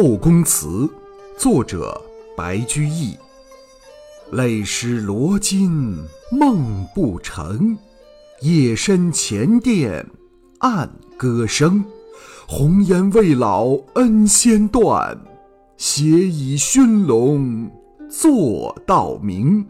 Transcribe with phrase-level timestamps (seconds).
[0.00, 0.68] 后宫词》，
[1.36, 2.00] 作者
[2.36, 3.16] 白居易。
[4.30, 5.92] 泪湿罗巾
[6.30, 7.76] 梦不成，
[8.40, 10.06] 夜深前殿
[10.58, 11.84] 暗歌声。
[12.46, 15.18] 红颜未老恩先断，
[15.76, 17.68] 斜倚熏笼
[18.08, 19.66] 坐道明。